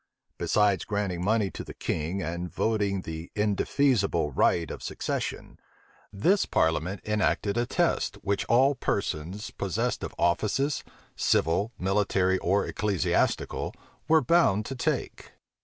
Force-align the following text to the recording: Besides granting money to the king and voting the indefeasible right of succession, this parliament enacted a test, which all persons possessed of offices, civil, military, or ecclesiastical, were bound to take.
Besides 0.39 0.83
granting 0.83 1.23
money 1.23 1.51
to 1.51 1.63
the 1.63 1.75
king 1.75 2.23
and 2.23 2.51
voting 2.51 3.03
the 3.03 3.29
indefeasible 3.35 4.31
right 4.31 4.71
of 4.71 4.81
succession, 4.81 5.59
this 6.11 6.47
parliament 6.47 7.01
enacted 7.05 7.55
a 7.55 7.67
test, 7.67 8.15
which 8.23 8.43
all 8.45 8.73
persons 8.73 9.51
possessed 9.51 10.03
of 10.03 10.15
offices, 10.17 10.83
civil, 11.15 11.71
military, 11.77 12.39
or 12.39 12.65
ecclesiastical, 12.65 13.75
were 14.07 14.23
bound 14.23 14.65
to 14.65 14.75
take. 14.75 15.33